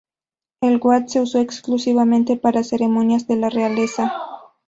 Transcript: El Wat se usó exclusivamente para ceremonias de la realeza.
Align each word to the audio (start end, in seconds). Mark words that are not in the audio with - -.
El 0.61 0.79
Wat 0.81 1.09
se 1.09 1.21
usó 1.21 1.37
exclusivamente 1.37 2.35
para 2.35 2.63
ceremonias 2.63 3.27
de 3.27 3.35
la 3.35 3.49
realeza. 3.51 4.11